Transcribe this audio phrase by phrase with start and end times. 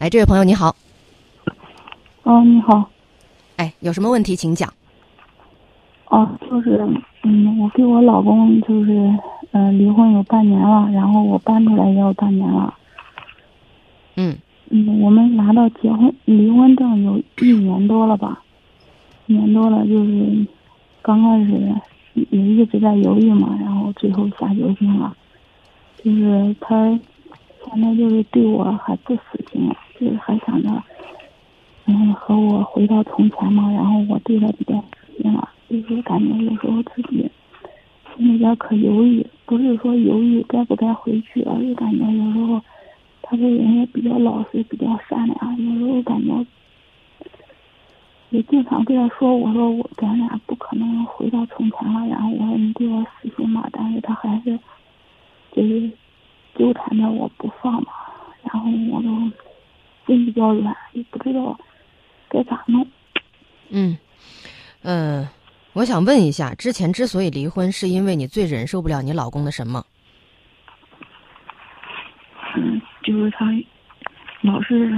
[0.00, 0.74] 哎，这位朋友你好，
[2.22, 2.88] 哦，你好，
[3.56, 4.72] 哎，有什么问题请讲。
[6.06, 6.82] 哦，就是，
[7.22, 9.14] 嗯，我跟我老公就是，
[9.50, 12.72] 呃，离婚有半年了，然后我搬出来也有半年了，
[14.16, 14.34] 嗯。
[14.70, 18.42] 嗯，我们拿到结婚离婚证有一年多了吧，
[19.26, 20.46] 一年多了，就是
[21.02, 21.74] 刚开始
[22.14, 25.14] 也一直在犹豫嘛，然后最后下决心了，
[26.02, 26.98] 就是他
[27.66, 29.22] 现在就是对我还不死
[29.52, 30.82] 心，就就是还想着，
[31.84, 37.30] 嗯，和我回到从前嘛，然后我对他比较死心了，就是感觉有时候自己
[38.16, 42.60] 心里边可犹豫，不是说犹豫该不该回去，而是感觉有时候
[43.20, 46.46] 他这人也比较老实，比较善良，有时候感觉
[48.30, 54.58] 也经常跟他说，我说我咱俩不可能回到从前了，然后我说你对我死心吧，但是他还是
[55.52, 55.90] 就是
[56.54, 57.92] 纠缠着我不放嘛，
[58.44, 59.08] 然后我都
[60.16, 61.58] 心比较软，也不知道
[62.28, 62.86] 该咋弄。
[63.70, 63.96] 嗯
[64.82, 65.30] 嗯、呃
[65.72, 69.84] 我想问一下，之前之所以离婚，是因为你最忍受不了你老公的什么？
[72.56, 73.46] 嗯，就是他
[74.40, 74.92] 老是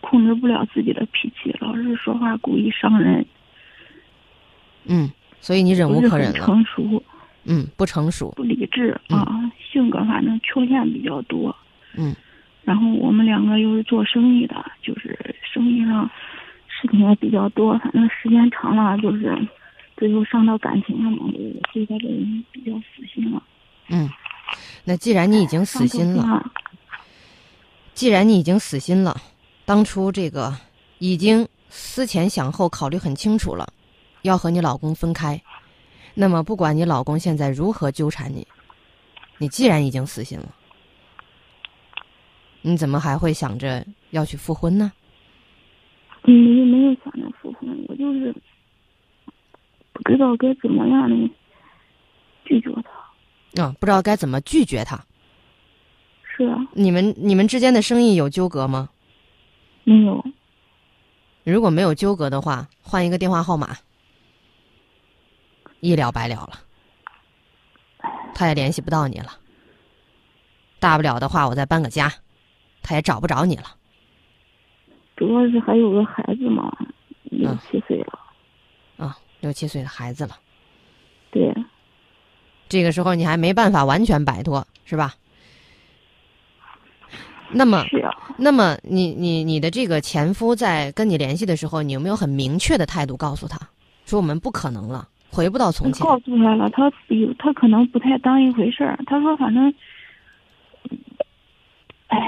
[0.00, 3.24] 控制不了自己的脾气，老是说话故意伤人，
[4.86, 5.08] 嗯，
[5.40, 6.38] 所以你忍无可忍了。
[6.44, 7.00] 成熟，
[7.44, 8.32] 嗯，不成熟。
[8.32, 11.54] 不理智嗯啊，性格反正缺陷比较多。
[11.94, 12.12] 嗯
[12.68, 16.04] 然后我们两个又是做生意的，就是生意上
[16.68, 19.34] 事情也比较多，反正时间长了，就是
[19.96, 23.42] 最后伤到感情了嘛，就是对他这人比较死心了。
[23.88, 24.06] 嗯，
[24.84, 26.52] 那既然你已经死心了，了，
[27.94, 29.16] 既然你已经死心了，
[29.64, 30.54] 当初这个
[30.98, 33.66] 已经思前想后考虑很清楚了，
[34.20, 35.40] 要和你老公分开，
[36.12, 38.46] 那么不管你老公现在如何纠缠你，
[39.38, 40.54] 你既然已经死心了，
[42.62, 44.92] 你怎么还会想着要去复婚呢？
[46.24, 48.34] 嗯，没没有想着复婚，我就是
[49.92, 51.30] 不知道该怎么样的
[52.44, 53.62] 拒绝他。
[53.62, 55.02] 啊，不知道该怎么拒绝他。
[56.22, 58.90] 是啊，你们你们之间的生意有纠葛吗？
[59.84, 60.24] 没有，
[61.44, 63.76] 如果没有纠葛的话，换一个电话号码，
[65.80, 66.60] 一了百了了。
[68.34, 69.32] 他也联系不到你了。
[70.78, 72.12] 大不了的话，我再搬个家，
[72.82, 73.64] 他也找不着你了。
[75.16, 76.72] 主要是还有个孩子嘛，
[77.24, 78.18] 六嗯七岁了。
[78.96, 80.36] 啊，六七岁的孩子了，
[81.30, 81.54] 对，
[82.68, 85.14] 这个时候你还没办法完全摆脱，是吧？
[87.50, 93.58] 那么，啊，那么你你你的这个前夫在跟你联系的时候，你有没有很明确的态度告诉他，
[94.04, 96.06] 说我们不可能了，回不到从前？
[96.06, 98.98] 告诉他了，他有他可能不太当一回事儿。
[99.06, 99.72] 他说反正，
[102.08, 102.18] 哎，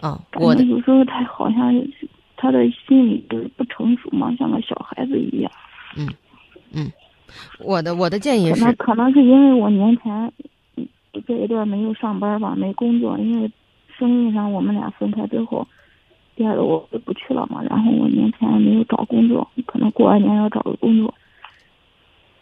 [0.00, 5.50] 啊，感我的有时候他好像是他的心理就是不成熟嘛，像个小孩子一样。
[5.96, 6.08] 嗯
[6.72, 6.90] 嗯
[7.58, 10.32] 我的我的建议是，可能是因为我年前
[10.76, 10.86] 嗯
[11.26, 13.50] 这一段没有上班吧，没工作，因为
[13.98, 15.66] 生意上我们俩分开之后，
[16.34, 21.14] 第二个我就不去了嘛，然后我年前没有找工作，可能过完年要找个工作，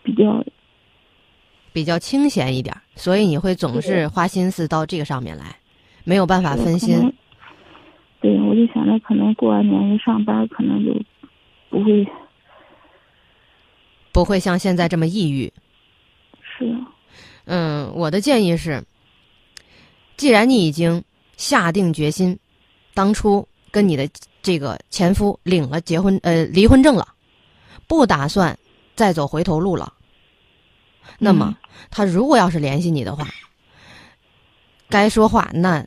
[0.02, 0.42] 比较
[1.72, 5.56] 比较清闲一点儿，所以你会总是花心思到这个上面来，
[6.04, 7.12] 没有办法分心。。
[8.20, 10.94] 对，我就想着可能过完年一上班，可能就
[11.70, 12.06] 不会
[14.12, 15.50] 不会像现在这么抑郁。
[16.42, 16.92] 是啊，
[17.46, 18.84] 嗯，我的建议是，
[20.18, 21.02] 既然你已经
[21.38, 22.38] 下定决心，
[22.92, 24.06] 当初跟你的
[24.42, 27.08] 这个前夫领了结婚呃离婚证了，
[27.86, 28.58] 不打算
[28.94, 29.94] 再走回头路了，
[31.18, 31.56] 那么
[31.90, 33.26] 他如果要是联系你的话，
[34.90, 35.86] 该说话那，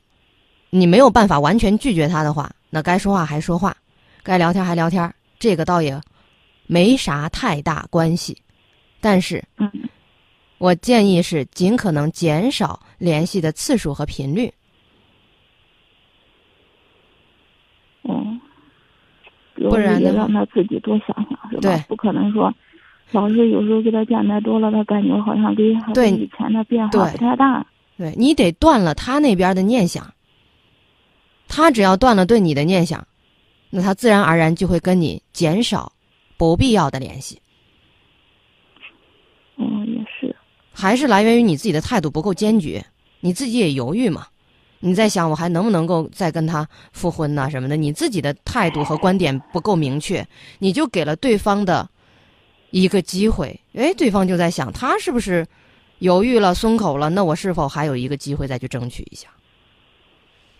[0.75, 3.77] 你没有办法完全拒绝他的话，那该说话还说话，
[4.23, 6.01] 该聊天还聊天，这个倒也
[6.65, 8.35] 没啥太大关系，
[8.99, 9.43] 但是。
[9.57, 9.69] 嗯
[10.59, 14.49] 我建议是尽可能减少联系的次数和频率。
[18.03, 18.39] 嗯，
[19.55, 21.61] 不然的话也让他自己多想想，是吧？
[21.61, 22.53] 对不可能说。
[23.11, 27.65] 老是有时候跟他见面多了，他感觉好像跟对以前的变化不太大。
[27.97, 30.13] 对你得断了他那边的念想，
[31.55, 33.07] 他只要断了对你的念想，
[33.69, 35.93] 那他自然而然就会跟你减少
[36.35, 37.39] 不必要的联系，
[39.57, 40.35] 嗯，也是。
[40.71, 42.83] 还是来源于你自己的态度不够坚决，
[43.19, 44.25] 你自己也犹豫嘛。
[44.79, 50.27] 你在想我还能不能够再跟他复婚呐、什么的，你自己的态度和观点不够明确，
[50.57, 51.87] 你就给了对方的
[52.71, 55.45] 一个机会，哎，对方就在想他是不是
[55.99, 59.29] 犹豫了、松口了，那我是否还有一个机会再去争取一下？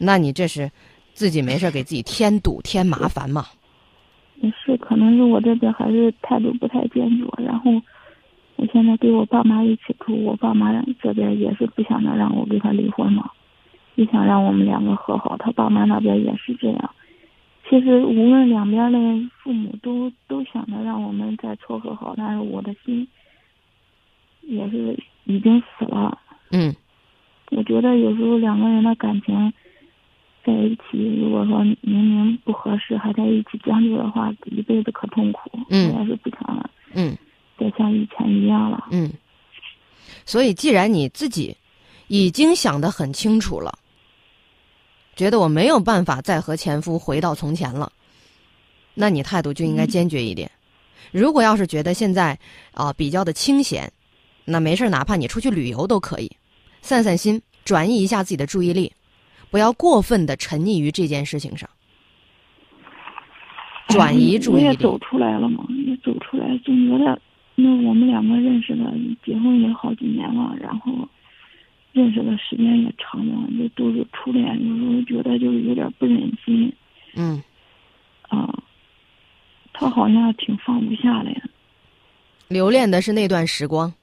[0.04, 0.70] 那你这是
[1.14, 3.46] 自己没事给自己添堵添麻烦嘛？
[4.42, 7.72] 也是，可能是我这边还是态度不太坚决，然后
[8.58, 13.30] 我现在跟我爸妈一起住，我爸妈这边也是不想着让我跟他离婚嘛，
[13.96, 15.38] 也想让我们两个和好。
[15.38, 16.90] 他爸妈那边也是这样。
[17.70, 19.00] 其实无论两边的
[19.42, 23.08] 父母都都想着让我们再撮合好，但是我的心
[24.42, 26.20] 也是已经死了。
[26.52, 26.76] 嗯，
[27.52, 29.54] 我觉得有时候两个人的感情
[30.46, 35.52] 在一起，如果说明明不合适，还在一起将就的话，一辈子可痛苦。
[35.70, 37.18] 嗯我也是不想了，嗯
[37.58, 38.88] 再像以前一样了。
[38.92, 39.12] 嗯。
[40.26, 41.56] 所以，既然你自己
[42.08, 43.78] 已经想得很清楚了，
[45.16, 47.92] 觉得我没有办法再和前夫回到从前了，
[48.94, 50.50] 那你态度就应该坚决一点。
[51.12, 52.38] 如果要是觉得现在
[52.74, 53.92] 啊、比较的清闲，
[54.46, 56.32] 那没事儿，哪怕你出去旅游都可以，
[56.82, 58.92] 散散心，转移一下自己的注意力，
[59.54, 61.70] 不要过分的沉溺于这件事情上，
[63.88, 64.66] 转移注意力。
[64.66, 67.22] 我也走出来了嘛，也走出来，就觉得，
[67.54, 68.92] 那我们两个认识的，
[69.24, 71.08] 结婚也好几年了，然后
[71.92, 76.74] 认识的时间也长了，就都是初恋，有时候觉得就是有点不忍心
[77.14, 77.40] 嗯
[78.30, 78.58] 啊。
[79.72, 81.32] 他好像挺放不下的，
[82.48, 83.94] 留恋的是那段时光。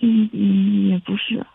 [0.00, 1.46] 嗯嗯，也不是，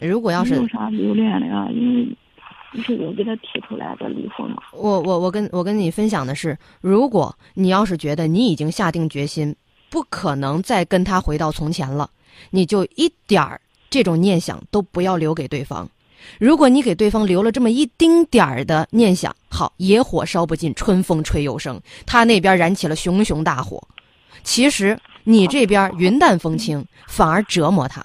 [0.00, 4.62] 如果要是没有啥留恋的呀，因为是我给他提出来的离婚嘛。
[4.72, 9.54] 我我我跟我跟你分享的是，如果你要是觉得你已经下定决心，
[9.90, 12.08] 不可能再跟他回到从前了，
[12.50, 13.60] 你就一点儿
[13.90, 15.88] 这种念想都不要留给对方。
[16.38, 23.82] 如果你给对方留了这么一丁点儿的念想，好，野火烧不尽，春风吹又生，他那边燃起了熊熊大火，
[24.44, 28.02] 其实你这边云淡风轻，反而折磨他，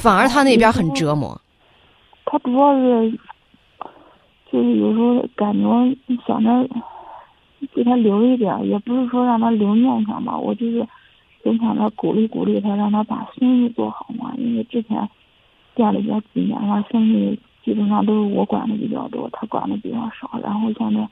[0.00, 1.38] 反而他那边很折磨。
[2.24, 3.10] 他主要是
[4.50, 6.68] 就是有时候感觉想着
[7.74, 10.86] 给他留一点儿，也不是说让他留念想吧，我就是
[11.42, 14.32] 总想着鼓励鼓励他，让他把生意做好嘛。
[14.38, 15.08] 因为之前
[15.74, 20.40] 店里边几年了，生意基本上都是我管的比较多，他管的比较少。
[20.42, 21.08] 然后现在，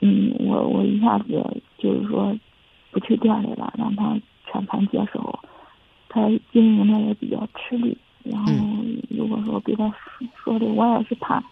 [0.00, 2.36] 嗯，我我一下子就是说
[2.90, 4.16] 不去店里了，让他
[4.50, 5.35] 全盘接手，
[6.16, 7.96] 他经营的也比较吃力。
[8.24, 8.52] 然后
[9.10, 11.42] 如果说给他说说的，我也是怕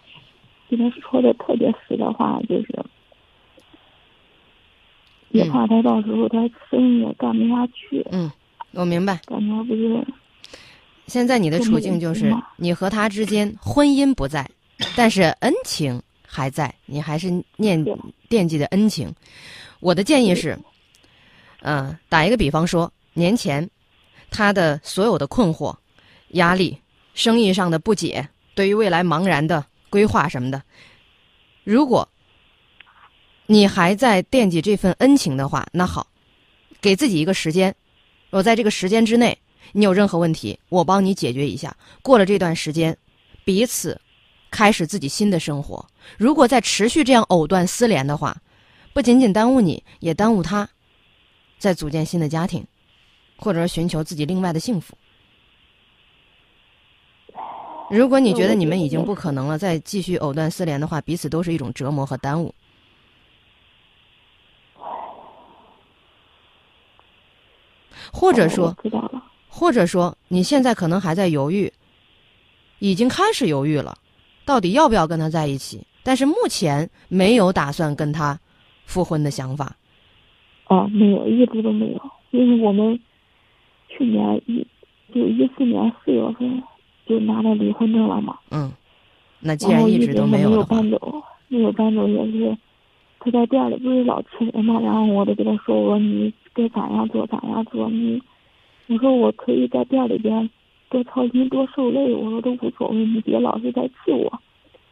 [0.67, 2.85] 给他说的特别死的话，就是
[5.29, 6.39] 也怕他到时候他
[6.69, 8.05] 生意也干不下去。
[8.11, 8.29] 嗯，
[8.71, 9.21] 我明白。
[9.25, 10.05] 感觉不是
[11.07, 14.49] 现在你的处境就是，你和他之间婚姻不在，
[14.97, 17.85] 但是恩情还在，你还是念
[18.27, 19.13] 惦记的恩情。
[19.79, 20.57] 我的建议是，
[21.61, 23.69] 嗯、打一个比方说，年前
[24.31, 25.75] 他的所有的困惑、
[26.29, 26.77] 压力、
[27.13, 30.61] 生意上的不解，对于未来茫然的规划什么的，
[31.63, 32.07] 如果
[33.47, 36.07] 你还在惦记这份恩情的话，那好，
[36.81, 37.75] 给自己一个时间，
[38.31, 39.37] 我在这个时间之内。
[39.71, 41.75] 你有任何问题，我帮你解决一下。
[42.03, 42.95] 过了这段时间，
[43.43, 43.99] 彼此
[44.51, 45.85] 开始自己新的生活。
[46.17, 48.37] 如果再持续这样藕断丝连的话，
[48.93, 50.69] 不仅仅耽误你，也耽误他，
[51.57, 52.65] 再组建新的家庭，
[53.37, 54.97] 或者寻求自己另外的幸福。
[57.91, 62.53] 如果你觉得你们已经不可能了，再继续藕断丝连的话，彼此都是一种折磨和耽误。
[68.11, 69.23] 或者说，知道了。
[69.47, 71.71] 或者说，你现在可能还在犹豫，
[72.79, 73.97] 已经开始犹豫了，
[74.45, 75.85] 到底要不要跟他在一起？
[76.03, 78.39] 但是目前没有打算跟他
[78.85, 79.75] 复婚的想法。
[80.67, 82.01] 哦，没有，一直都没有，
[82.31, 82.99] 因为我们
[83.95, 84.65] 去年一
[85.13, 86.63] 就一四年四月份
[87.05, 88.37] 就拿到离婚证了嘛。
[88.51, 88.71] 嗯，
[89.39, 92.57] 那既然后一直都没有搬走，没有搬走也是
[93.19, 98.21] 他在店里不是老吃人嘛，然后我就跟他说，我说你该咋样做咋样做，你
[98.87, 100.49] 我说我可以在店里边
[100.89, 104.39] 多操心多受累，我说都无所谓，你别老是在气我，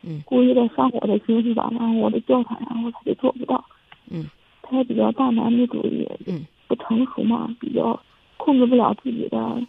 [0.02, 1.70] 嗯，故意的伤我的心是吧？
[1.78, 3.64] 然后我就叫他，然后他就做不到，
[4.10, 4.26] 嗯，
[4.62, 8.00] 他也比较大男子主义，嗯，不成熟嘛，比较
[8.44, 9.64] 控制不了自己的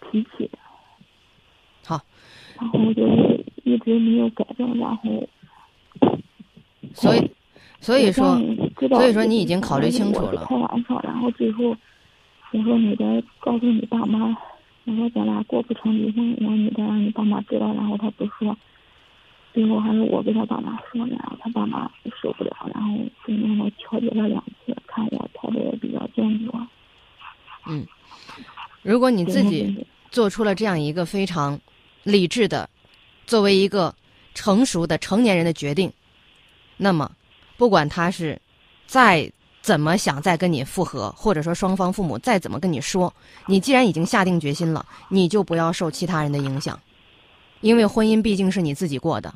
[0.00, 0.48] 脾气，
[1.84, 2.00] 好，
[2.60, 5.28] 然后就是一直没有改正，然后
[6.94, 7.28] 所以
[7.80, 8.38] 所以说，
[8.88, 10.44] 所以说你已经考虑清楚了。
[10.46, 11.76] 开玩笑，然后最后
[12.52, 14.36] 我说你得告诉你爸妈，
[14.84, 18.56] 我说咱俩过不成离婚，然后你得让你爸妈知道，然后他不说，
[19.52, 21.90] 最后还是我跟他爸妈说的，然后他爸妈
[22.22, 26.46] 受不了，然后中间我调解了两次，看我态度也比较坚决。
[28.82, 31.58] 如果你自己做出了这样一个非常
[32.02, 32.68] 理智的，
[33.26, 33.94] 作为一个
[34.34, 35.92] 成熟的成年人的决定，
[36.76, 37.10] 那么
[37.56, 38.40] 不管他是
[38.86, 43.14] 再怎么想再跟你复合，或者说双方父母再怎么跟你说，
[43.46, 46.78] 你既然已经下定决心了，你就不要受其他人的影响，
[47.60, 49.32] 因为婚姻毕竟是你自己过的。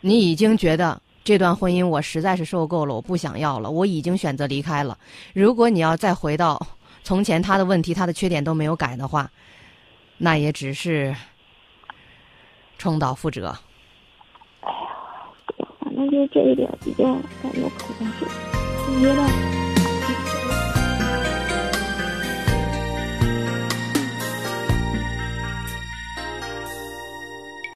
[0.00, 4.96] 你已经觉得这段婚姻我实在是受够了，我不想要了，我已经选择离开了。
[5.32, 6.60] 如果你要再回到
[7.02, 9.30] 从前，他的问题、他的缺点都没有改的话，
[10.18, 11.16] 那也只是
[12.76, 13.56] 重蹈覆辙。
[14.60, 17.04] 哎呀，反正就这一点比较
[17.42, 19.63] 感觉可能是，我觉得。